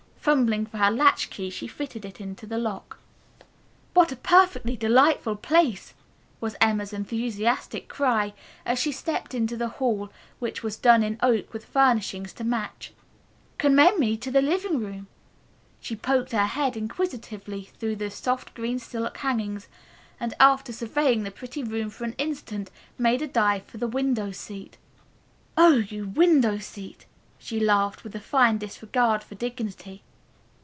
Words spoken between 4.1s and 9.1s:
a perfectly delightful place!" was Emma's enthusiastic cry, as she